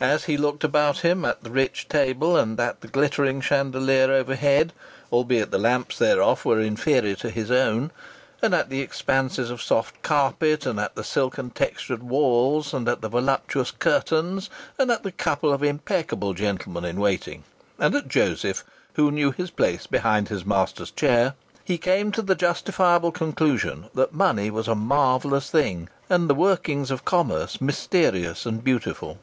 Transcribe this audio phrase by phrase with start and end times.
[0.00, 4.72] As he looked about him, at the rich table, and at the glittering chandelier overhead
[5.12, 7.90] (albeit the lamps thereof were inferior to his own),
[8.40, 13.00] and at the expanses of soft carpet, and at the silken textured walls, and at
[13.00, 17.42] the voluptuous curtains, and at the couple of impeccable gentlemen in waiting,
[17.80, 18.62] and at Joseph,
[18.92, 24.14] who knew his place behind his master's chair he came to the justifiable conclusion that
[24.14, 29.18] money was a marvellous thing, and the workings of commerce mysterious and beautiful.